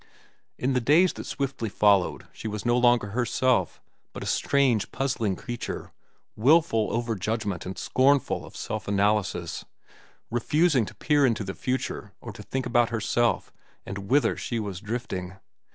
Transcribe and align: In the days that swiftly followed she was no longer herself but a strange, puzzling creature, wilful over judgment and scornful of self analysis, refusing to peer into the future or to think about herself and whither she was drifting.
In 0.57 0.73
the 0.73 0.81
days 0.81 1.13
that 1.13 1.25
swiftly 1.27 1.69
followed 1.69 2.25
she 2.33 2.47
was 2.47 2.65
no 2.65 2.75
longer 2.75 3.09
herself 3.09 3.79
but 4.13 4.23
a 4.23 4.25
strange, 4.25 4.91
puzzling 4.91 5.35
creature, 5.35 5.91
wilful 6.35 6.91
over 6.91 7.13
judgment 7.13 7.67
and 7.67 7.77
scornful 7.77 8.43
of 8.43 8.55
self 8.57 8.87
analysis, 8.87 9.63
refusing 10.31 10.85
to 10.85 10.95
peer 10.95 11.23
into 11.23 11.43
the 11.43 11.53
future 11.53 12.13
or 12.19 12.31
to 12.33 12.41
think 12.41 12.65
about 12.65 12.89
herself 12.89 13.53
and 13.85 14.09
whither 14.09 14.35
she 14.35 14.59
was 14.59 14.79
drifting. 14.79 15.35